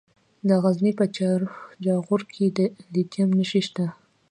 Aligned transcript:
د 0.47 0.49
غزني 0.63 0.91
په 0.99 1.05
جاغوري 1.85 2.27
کې 2.33 2.45
د 2.57 2.59
لیتیم 2.93 3.29
نښې 3.37 3.61
شته. 3.67 3.85